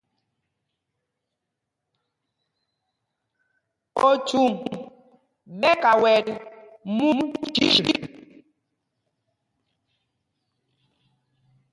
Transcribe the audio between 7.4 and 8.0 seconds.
chǐl.